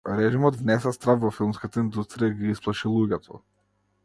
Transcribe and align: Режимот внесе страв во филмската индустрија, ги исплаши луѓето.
Режимот 0.17 0.55
внесе 0.61 0.93
страв 0.95 1.21
во 1.25 1.31
филмската 1.39 1.83
индустрија, 1.85 2.33
ги 2.41 2.51
исплаши 2.57 2.97
луѓето. 2.97 3.43